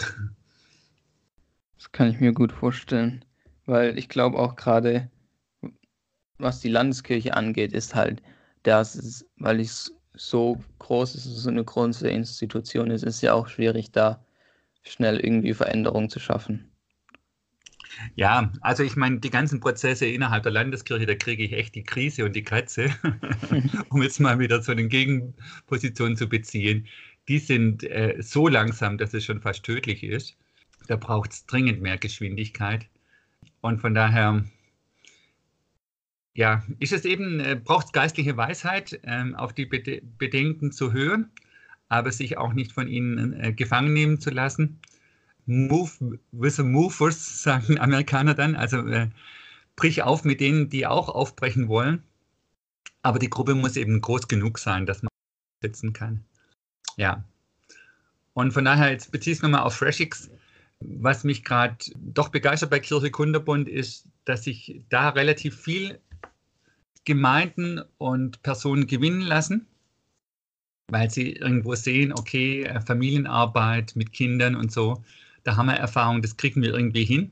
[1.77, 3.25] Das kann ich mir gut vorstellen,
[3.65, 5.09] weil ich glaube auch gerade
[6.41, 8.21] was die Landeskirche angeht, ist halt,
[8.63, 13.47] dass es, weil es so groß ist, so eine große Institution ist, ist ja auch
[13.47, 14.23] schwierig, da
[14.83, 16.71] schnell irgendwie Veränderungen zu schaffen.
[18.15, 21.83] Ja, also ich meine, die ganzen Prozesse innerhalb der Landeskirche, da kriege ich echt die
[21.83, 22.89] Krise und die Kratze,
[23.89, 26.87] um jetzt mal wieder so eine Gegenposition zu beziehen.
[27.27, 30.35] Die sind äh, so langsam, dass es schon fast tödlich ist.
[30.87, 32.87] Da braucht es dringend mehr Geschwindigkeit.
[33.61, 34.43] Und von daher,
[36.33, 40.93] ja, ist es eben, äh, braucht es geistliche Weisheit, äh, auf die Bede Bedenken zu
[40.93, 41.31] hören,
[41.89, 44.79] aber sich auch nicht von ihnen äh, gefangen nehmen zu lassen.
[45.45, 49.09] Move with the movers, sagen Amerikaner dann, also äh,
[49.75, 52.03] brich auf mit denen, die auch aufbrechen wollen.
[53.01, 55.09] Aber die Gruppe muss eben groß genug sein, dass man
[55.61, 56.23] setzen kann.
[56.97, 57.23] Ja.
[58.33, 60.29] Und von daher, jetzt beziehe ich es nochmal auf FreshX.
[60.79, 65.99] Was mich gerade doch begeistert bei Kirche Kunderbund ist, dass sich da relativ viel
[67.05, 69.67] Gemeinden und Personen gewinnen lassen,
[70.87, 75.03] weil sie irgendwo sehen, okay, äh, Familienarbeit mit Kindern und so,
[75.43, 77.31] da haben wir Erfahrung, das kriegen wir irgendwie hin.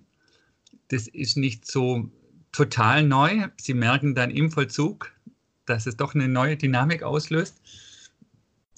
[0.87, 2.09] Das ist nicht so
[2.51, 3.47] total neu.
[3.57, 5.11] Sie merken dann im Vollzug,
[5.65, 7.61] dass es doch eine neue Dynamik auslöst.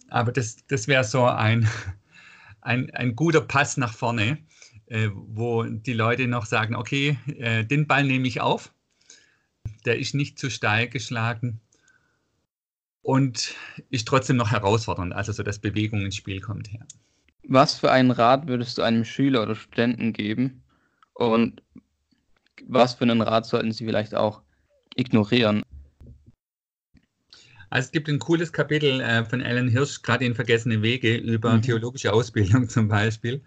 [0.10, 1.70] Aber das, das wäre so ein,
[2.62, 4.40] ein, ein guter Pass nach vorne,
[4.88, 8.74] äh, wo die Leute noch sagen, okay, äh, den Ball nehme ich auf
[9.86, 11.60] der ist nicht zu steil geschlagen
[13.02, 13.56] und
[13.90, 16.72] ist trotzdem noch herausfordernd, also so dass Bewegung ins Spiel kommt.
[16.72, 16.80] Ja.
[17.48, 20.64] Was für einen Rat würdest du einem Schüler oder Studenten geben
[21.14, 21.62] und
[22.68, 24.42] was für einen Rat sollten sie vielleicht auch
[24.96, 25.64] ignorieren?
[27.72, 31.56] Also es gibt ein cooles Kapitel äh, von Alan Hirsch, gerade in Vergessene Wege, über
[31.56, 31.62] mhm.
[31.62, 33.42] theologische Ausbildung zum Beispiel.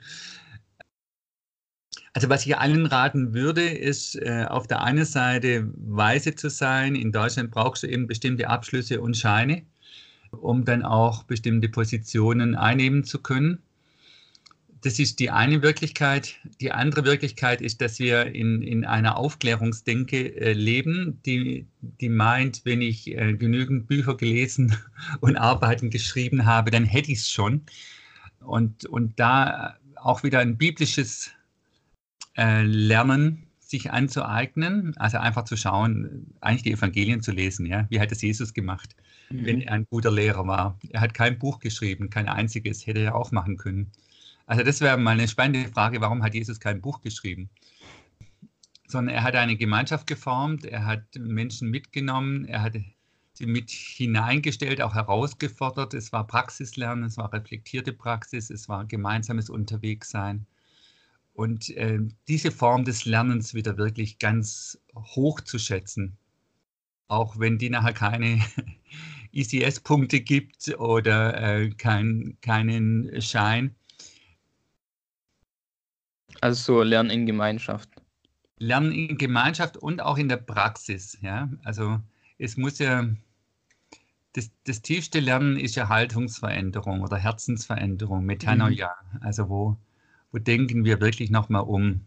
[2.17, 6.95] Also was ich allen raten würde, ist äh, auf der einen Seite weise zu sein.
[6.95, 9.63] In Deutschland brauchst du eben bestimmte Abschlüsse und Scheine,
[10.31, 13.59] um dann auch bestimmte Positionen einnehmen zu können.
[14.83, 16.37] Das ist die eine Wirklichkeit.
[16.61, 22.61] Die andere Wirklichkeit ist, dass wir in, in einer Aufklärungsdenke äh, leben, die, die meint,
[22.65, 24.77] wenn ich äh, genügend Bücher gelesen
[25.21, 27.63] und Arbeiten geschrieben habe, dann hätte ich es schon.
[28.39, 31.33] Und, und da auch wieder ein biblisches
[32.37, 37.67] äh, lernen, sich anzueignen, also einfach zu schauen, eigentlich die Evangelien zu lesen.
[37.67, 37.87] Ja?
[37.89, 38.95] Wie hat es Jesus gemacht,
[39.31, 39.47] mhm.
[39.47, 40.79] wenn er ein guter Lehrer war?
[40.91, 43.91] Er hat kein Buch geschrieben, kein einziges, hätte er auch machen können.
[44.47, 47.49] Also das wäre mal eine spannende Frage, warum hat Jesus kein Buch geschrieben?
[48.95, 52.77] sondern er hat eine Gemeinschaft geformt, er hat Menschen mitgenommen, er hat
[53.33, 55.95] sie mit hineingestellt, auch herausgefordert.
[55.95, 60.47] Es war Praxislernen, es war reflektierte Praxis, es war gemeinsames Unterwegssein.
[61.35, 66.17] Und äh, diese Form des Lernens wieder wirklich ganz hoch zu schätzen,
[67.09, 68.41] auch wenn die nachher keine
[69.33, 73.75] ICS-Punkte gibt oder äh, kein, keinen Schein.
[76.41, 77.89] Also so Lernen in Gemeinschaft.
[78.59, 81.19] Lernen in Gemeinschaft und auch in der Praxis.
[81.21, 81.49] Ja?
[81.65, 82.01] Also
[82.39, 83.09] es muss ja,
[84.35, 88.95] das, das tiefste Lernen ist ja Haltungsveränderung oder Herzensveränderung, Metanoia.
[89.13, 89.23] Mhm.
[89.23, 89.77] Also wo,
[90.35, 92.01] wo denken wir wirklich nochmal um?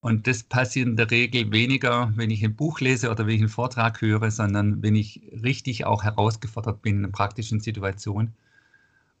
[0.00, 3.40] Und das passiert in der Regel weniger, wenn ich ein Buch lese oder wenn ich
[3.42, 8.34] einen Vortrag höre, sondern wenn ich richtig auch herausgefordert bin in einer praktischen Situation.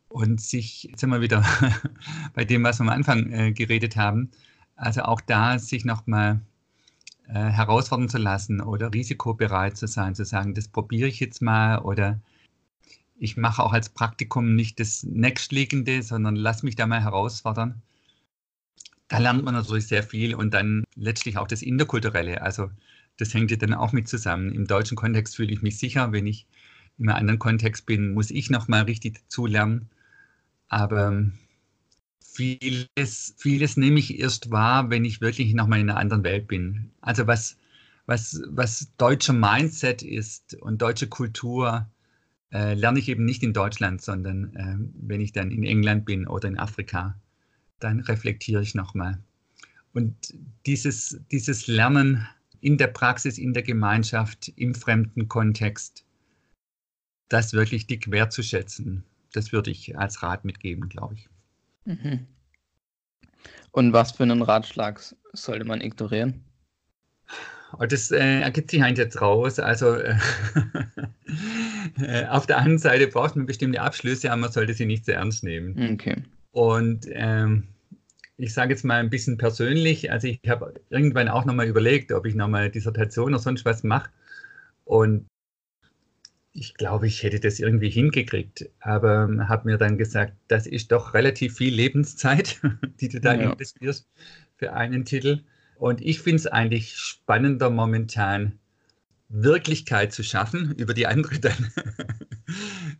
[0.08, 1.44] Und sich, jetzt sind wir wieder
[2.34, 4.32] bei dem, was wir am Anfang äh, geredet haben,
[4.74, 6.40] also auch da sich nochmal
[7.28, 11.78] äh, herausfordern zu lassen oder risikobereit zu sein, zu sagen, das probiere ich jetzt mal
[11.78, 12.20] oder
[13.16, 17.80] ich mache auch als Praktikum nicht das nächstliegende, sondern lass mich da mal herausfordern
[19.12, 22.40] da lernt man natürlich sehr viel und dann letztlich auch das Interkulturelle.
[22.40, 22.70] Also
[23.18, 24.50] das hängt ja dann auch mit zusammen.
[24.52, 26.46] Im deutschen Kontext fühle ich mich sicher, wenn ich
[26.96, 29.90] in einem anderen Kontext bin, muss ich nochmal richtig dazu lernen.
[30.68, 31.30] Aber
[32.24, 36.90] vieles, vieles nehme ich erst wahr, wenn ich wirklich nochmal in einer anderen Welt bin.
[37.02, 37.58] Also was,
[38.06, 41.86] was, was deutscher Mindset ist und deutsche Kultur,
[42.50, 46.26] äh, lerne ich eben nicht in Deutschland, sondern äh, wenn ich dann in England bin
[46.26, 47.20] oder in Afrika
[47.82, 49.18] dann reflektiere ich nochmal.
[49.92, 50.14] Und
[50.66, 52.26] dieses, dieses Lernen
[52.60, 56.04] in der Praxis, in der Gemeinschaft, im fremden Kontext,
[57.28, 61.28] das wirklich dick wertzuschätzen, das würde ich als Rat mitgeben, glaube ich.
[61.84, 62.26] Mhm.
[63.72, 65.00] Und was für einen Ratschlag
[65.32, 66.44] sollte man ignorieren?
[67.78, 69.58] Oh, das äh, ergibt sich eigentlich jetzt raus.
[69.58, 69.96] Also
[71.96, 75.14] äh, auf der einen Seite braucht man bestimmte Abschlüsse, aber man sollte sie nicht zu
[75.14, 75.94] ernst nehmen.
[75.94, 76.22] Okay.
[76.52, 77.68] Und ähm,
[78.36, 82.26] ich sage jetzt mal ein bisschen persönlich, also ich habe irgendwann auch nochmal überlegt, ob
[82.26, 84.10] ich nochmal Dissertation oder sonst was mache.
[84.84, 85.26] Und
[86.52, 91.14] ich glaube, ich hätte das irgendwie hingekriegt, aber habe mir dann gesagt, das ist doch
[91.14, 92.60] relativ viel Lebenszeit,
[93.00, 93.50] die du da ja.
[93.50, 94.06] investierst
[94.56, 95.44] für einen Titel.
[95.76, 98.58] Und ich finde es eigentlich spannender momentan,
[99.30, 101.72] Wirklichkeit zu schaffen, über die andere dann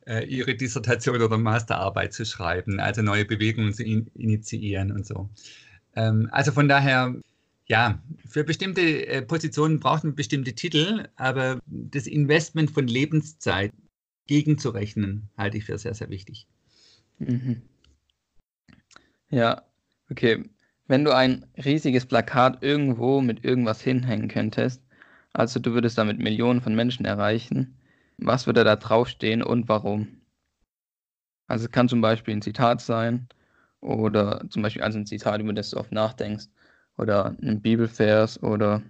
[0.07, 5.31] äh, ihre Dissertation oder Masterarbeit zu schreiben, also neue Bewegungen zu in initiieren und so.
[5.95, 7.15] Ähm, also von daher,
[7.67, 13.73] ja, für bestimmte äh, Positionen braucht man bestimmte Titel, aber das Investment von Lebenszeit
[14.27, 16.47] gegenzurechnen, halte ich für sehr, sehr wichtig.
[17.19, 17.63] Mhm.
[19.31, 19.63] Ja,
[20.11, 20.45] okay.
[20.89, 24.83] Wenn du ein riesiges Plakat irgendwo mit irgendwas hinhängen könntest,
[25.33, 27.77] also du würdest damit Millionen von Menschen erreichen.
[28.25, 30.23] Was würde da draufstehen und warum?
[31.49, 33.29] Also es kann zum Beispiel ein Zitat sein
[33.81, 36.47] oder zum Beispiel also ein Zitat, über das du oft nachdenkst
[36.97, 38.83] oder ein Bibelvers oder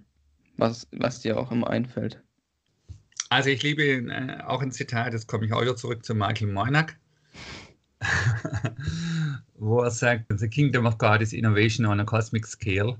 [0.57, 2.21] was, was dir auch immer einfällt.
[3.29, 6.51] Also ich liebe äh, auch ein Zitat, das komme ich auch wieder zurück zu Michael
[6.51, 6.99] Moynack,
[9.55, 12.97] wo er sagt, The kingdom of God is innovation on a cosmic scale.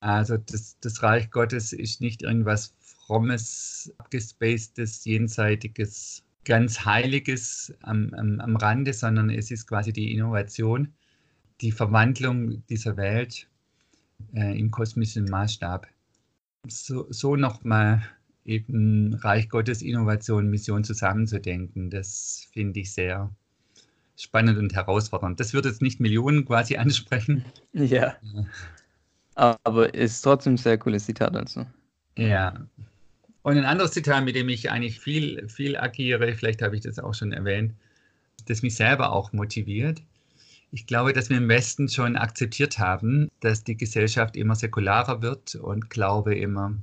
[0.00, 2.74] Also das, das Reich Gottes ist nicht irgendwas
[3.08, 10.92] frommes, abgespacedes, jenseitiges, ganz Heiliges am, am, am Rande, sondern es ist quasi die Innovation,
[11.62, 13.48] die Verwandlung dieser Welt
[14.34, 15.86] äh, im kosmischen Maßstab.
[16.66, 18.02] So, so nochmal
[18.44, 23.30] eben Reich Gottes, Innovation, Mission zusammenzudenken, das finde ich sehr
[24.16, 25.40] spannend und herausfordernd.
[25.40, 27.44] Das wird jetzt nicht Millionen quasi ansprechen.
[27.72, 28.16] Ja.
[29.34, 31.64] Aber ist trotzdem ein sehr cooles Zitat also.
[32.18, 32.66] Ja.
[33.48, 36.98] Und ein anderes Zitat, mit dem ich eigentlich viel, viel agiere, vielleicht habe ich das
[36.98, 37.72] auch schon erwähnt,
[38.44, 40.02] das mich selber auch motiviert.
[40.70, 45.54] Ich glaube, dass wir im Westen schon akzeptiert haben, dass die Gesellschaft immer säkularer wird
[45.54, 46.74] und Glaube immer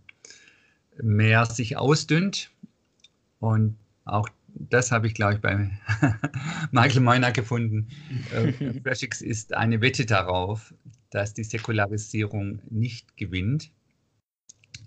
[1.00, 2.50] mehr sich ausdünnt.
[3.40, 5.70] Und auch das habe ich, glaube ich, bei
[6.72, 7.90] Michael Meuner gefunden.
[8.34, 10.74] Äh, Freshix ist eine Wette darauf,
[11.12, 13.70] dass die Säkularisierung nicht gewinnt.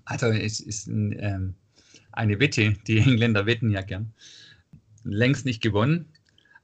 [0.07, 1.55] Also es ist ein, ähm,
[2.19, 4.13] eine Wette, die Engländer wetten ja gern,
[5.05, 6.07] längst nicht gewonnen.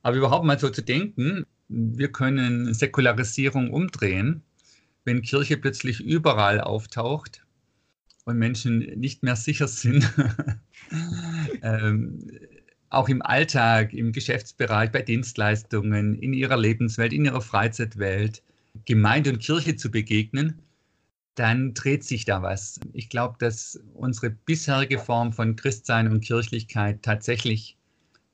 [0.03, 4.43] Aber überhaupt mal so zu denken, wir können Säkularisierung umdrehen,
[5.05, 7.43] wenn Kirche plötzlich überall auftaucht
[8.25, 10.11] und Menschen nicht mehr sicher sind,
[11.63, 12.27] ähm,
[12.91, 18.43] auch im Alltag, im Geschäftsbereich, bei Dienstleistungen, in ihrer Lebenswelt, in ihrer Freizeitwelt,
[18.85, 20.64] Gemeinde und Kirche zu begegnen,
[21.35, 22.79] dann dreht sich da was.
[22.93, 27.77] Ich glaube, dass unsere bisherige Form von Christsein und Kirchlichkeit tatsächlich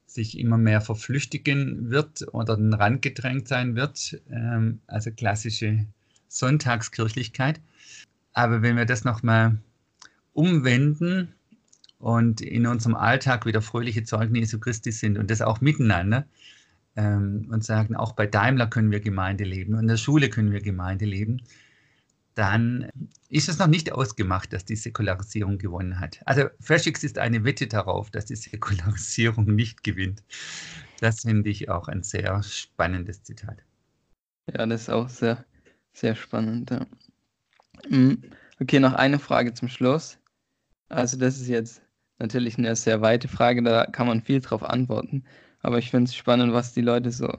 [0.07, 5.87] sich immer mehr verflüchtigen wird oder den Rand gedrängt sein wird, ähm, also klassische
[6.29, 7.61] Sonntagskirchlichkeit.
[8.33, 9.59] Aber wenn wir das nochmal
[10.33, 11.35] umwenden
[11.99, 16.27] und in unserem Alltag wieder fröhliche Zeugen Jesu Christi sind und das auch miteinander
[16.97, 20.53] ähm, und sagen, auch bei Daimler können wir Gemeinde leben und in der Schule können
[20.53, 21.43] wir Gemeinde leben,
[22.35, 22.89] dann
[23.29, 26.21] ist es noch nicht ausgemacht, dass die Säkularisierung gewonnen hat.
[26.27, 30.23] Also FreshX ist eine Wette darauf, dass die Säkularisierung nicht gewinnt.
[31.01, 33.63] Das finde ich auch ein sehr spannendes Zitat.
[34.47, 35.45] Ja, das ist auch sehr,
[35.93, 36.71] sehr spannend.
[36.71, 36.87] Ja.
[37.89, 38.23] Hm,
[38.61, 40.19] okay, noch eine Frage zum Schluss.
[40.89, 41.83] Also das ist jetzt
[42.19, 45.25] natürlich eine sehr weite Frage, da kann man viel drauf antworten.
[45.63, 47.39] Aber ich finde es spannend, was die Leute so.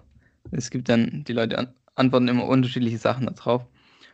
[0.51, 3.65] Es gibt dann, die Leute antworten immer unterschiedliche Sachen darauf.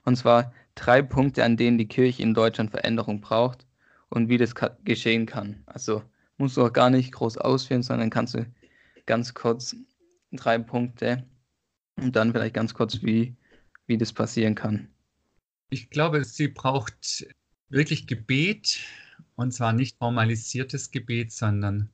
[0.06, 3.66] Und zwar drei Punkte, an denen die Kirche in Deutschland Veränderung braucht
[4.10, 4.54] und wie das
[4.84, 5.64] geschehen kann.
[5.66, 6.04] Also
[6.38, 8.46] musst du auch gar nicht groß ausführen, sondern kannst du
[9.06, 9.76] ganz kurz
[10.32, 11.26] drei Punkte
[11.98, 13.36] und dann vielleicht ganz kurz, wie,
[13.88, 14.90] wie das passieren kann.
[15.70, 17.28] Ich glaube, sie braucht
[17.70, 18.80] wirklich Gebet
[19.36, 21.90] und zwar nicht formalisiertes Gebet, sondern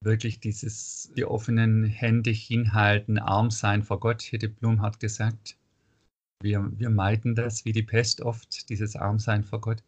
[0.00, 5.56] wirklich dieses, die offenen Hände hinhalten, arm sein vor Gott, hätte Blumhardt gesagt.
[6.42, 9.82] Wir, wir meiden das wie die Pest oft, dieses Armsein vor Gott.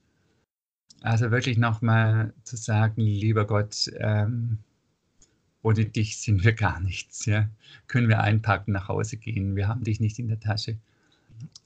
[1.03, 4.59] Also wirklich nochmal zu sagen, lieber Gott, ähm,
[5.63, 7.27] ohne dich sind wir gar nichts.
[7.27, 7.49] Ja?
[7.89, 10.79] Können wir einpacken, nach Hause gehen, wir haben dich nicht in der Tasche.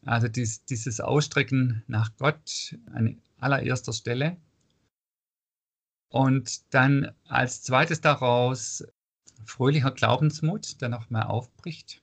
[0.04, 4.36] Also dies, dieses Ausstrecken nach Gott an allererster Stelle.
[6.10, 8.84] Und dann als zweites daraus
[9.44, 12.02] fröhlicher Glaubensmut, der nochmal aufbricht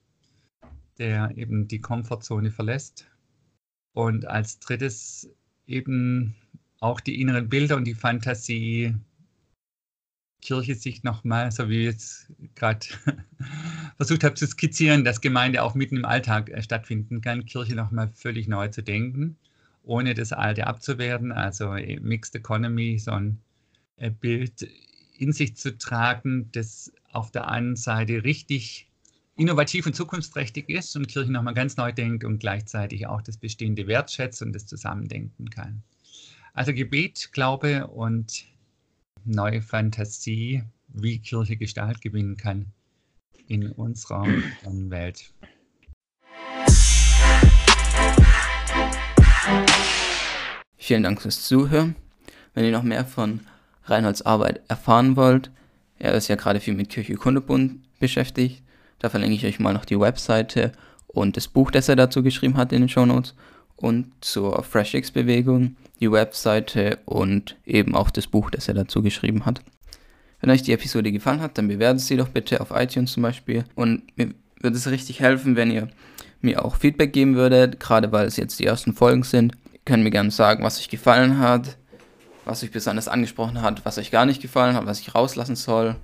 [0.98, 3.08] der eben die Komfortzone verlässt.
[3.93, 5.30] Und als drittes
[5.68, 6.36] eben
[6.80, 8.93] auch die inneren Bilder und die Fantasie,
[10.41, 12.86] Kirche sich nochmal, so wie ich jetzt gerade
[13.98, 18.12] versucht habe zu skizzieren, dass Gemeinde auch mitten im Alltag äh, stattfinden kann, Kirche nochmal
[18.14, 19.38] völlig neu zu denken,
[19.82, 23.39] ohne das Alte abzuwerten, also äh, Mixed Economy, so ein
[23.98, 24.68] äh, Bild
[25.18, 28.88] in sich zu tragen, das auf der einen Seite richtig
[29.38, 33.86] innovativ und zukunftsträchtig ist und Kirche nochmal ganz neu denkt und gleichzeitig auch das Bestehende
[33.86, 35.84] wertschätzt und das Zusammendenken kann.
[36.54, 38.46] Also Gebet, Glaube und
[39.26, 42.68] neue Fantasie, wie Kirche Gestalt gewinnen kann
[43.48, 44.26] in unserer
[44.64, 45.34] Welt.
[50.78, 51.96] Vielen Dank fürs Zuhören.
[52.54, 53.42] Wenn ihr noch mehr von
[53.84, 55.52] Reinholds Arbeit erfahren wollt,
[56.00, 58.64] er ist ja gerade viel mit Kirche Kundebund beschäftigt,
[59.00, 60.72] da verlinke ich euch mal noch die Webseite
[61.08, 63.34] und das Buch, das er dazu geschrieben hat in den Show Notes.
[63.78, 69.62] Und zur FreshX-Bewegung die Webseite und eben auch das Buch, das er dazu geschrieben hat.
[70.39, 73.66] Wenn euch die Episode gefallen hat, dann bewertet sie doch bitte auf iTunes zum Beispiel.
[73.76, 75.89] Und mir würde es richtig helfen, wenn ihr
[76.41, 79.56] mir auch Feedback geben würdet, gerade weil es jetzt die ersten Folgen sind.
[79.74, 81.78] Ihr könnt mir gerne sagen, was euch gefallen hat,
[82.46, 85.96] was euch besonders angesprochen hat, was euch gar nicht gefallen hat, was ich rauslassen soll.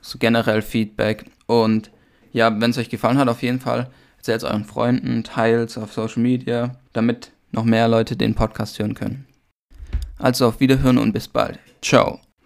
[0.00, 1.24] So generell Feedback.
[1.46, 1.90] Und
[2.38, 5.78] ja, wenn es euch gefallen hat, auf jeden Fall erzählt es euren Freunden, teilt es
[5.78, 9.26] auf Social Media, damit noch mehr Leute den Podcast hören können.
[10.18, 11.58] Also auf Wiederhören und bis bald.
[11.82, 12.27] Ciao.